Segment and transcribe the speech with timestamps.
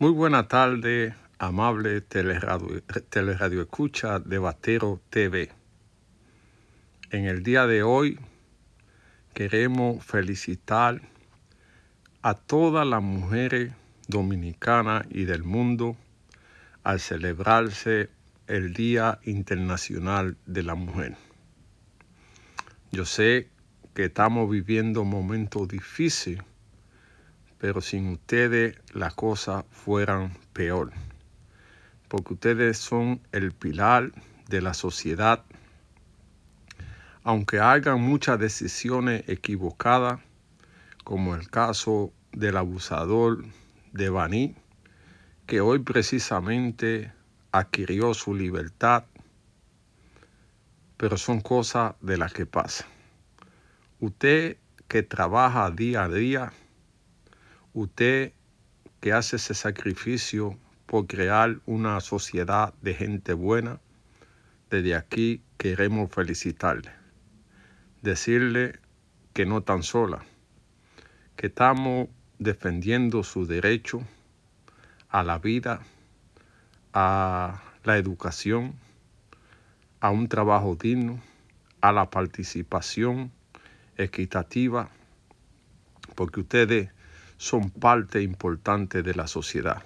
[0.00, 5.50] Muy buena tarde, amable teleradio, escucha de Batero TV.
[7.10, 8.18] En el día de hoy
[9.34, 11.02] queremos felicitar
[12.22, 13.74] a todas las mujeres
[14.08, 15.98] dominicanas y del mundo
[16.82, 18.08] al celebrarse
[18.46, 21.18] el Día Internacional de la Mujer.
[22.90, 23.50] Yo sé
[23.92, 26.42] que estamos viviendo momentos difíciles
[27.60, 30.92] pero sin ustedes las cosas fueran peor,
[32.08, 34.12] porque ustedes son el pilar
[34.48, 35.44] de la sociedad.
[37.22, 40.20] Aunque hagan muchas decisiones equivocadas,
[41.04, 43.44] como el caso del abusador
[43.92, 44.56] de Baní,
[45.46, 47.12] que hoy precisamente
[47.52, 49.04] adquirió su libertad,
[50.96, 52.88] pero son cosas de las que pasan.
[53.98, 54.56] Usted
[54.88, 56.52] que trabaja día a día,
[57.72, 58.32] Usted
[59.00, 63.80] que hace ese sacrificio por crear una sociedad de gente buena,
[64.70, 66.90] desde aquí queremos felicitarle.
[68.02, 68.80] Decirle
[69.32, 70.24] que no tan sola,
[71.36, 72.08] que estamos
[72.40, 74.00] defendiendo su derecho
[75.08, 75.80] a la vida,
[76.92, 78.74] a la educación,
[80.00, 81.20] a un trabajo digno,
[81.80, 83.30] a la participación
[83.96, 84.90] equitativa,
[86.16, 86.90] porque ustedes
[87.40, 89.82] son parte importante de la sociedad.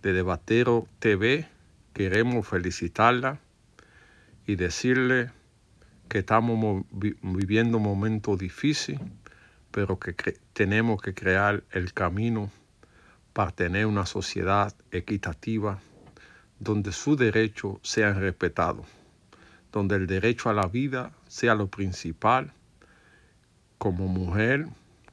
[0.00, 1.46] De Debatero TV
[1.92, 3.38] queremos felicitarla
[4.46, 5.30] y decirle
[6.08, 9.02] que estamos viviendo momentos difíciles,
[9.72, 10.14] pero que
[10.54, 12.50] tenemos que crear el camino
[13.34, 15.80] para tener una sociedad equitativa
[16.60, 18.86] donde sus derechos sean respetados,
[19.70, 22.54] donde el derecho a la vida sea lo principal
[23.76, 24.66] como mujer,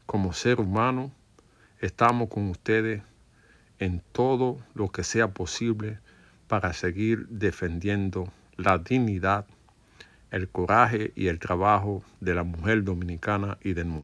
[0.05, 1.11] como ser humano
[1.81, 3.01] Estamos con ustedes
[3.79, 5.97] en todo lo que sea posible
[6.47, 9.47] para seguir defendiendo la dignidad,
[10.29, 13.99] el coraje y el trabajo de la mujer dominicana y del mundo.